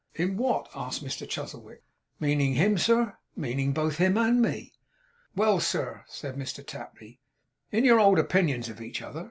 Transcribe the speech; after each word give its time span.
'In 0.15 0.35
what?' 0.35 0.67
asked 0.73 1.05
Mr 1.05 1.29
Chuzzlewit. 1.29 1.83
'Meaning 2.19 2.55
him, 2.55 2.75
sir?' 2.79 3.19
'Meaning 3.35 3.71
both 3.71 3.97
him 3.97 4.17
and 4.17 4.41
me.' 4.41 4.73
'Well, 5.35 5.59
sir,' 5.59 6.05
said 6.07 6.35
Mr 6.37 6.65
Tapley. 6.65 7.19
'In 7.71 7.85
your 7.85 7.99
old 7.99 8.17
opinions 8.17 8.67
of 8.67 8.81
each 8.81 9.03
other. 9.03 9.19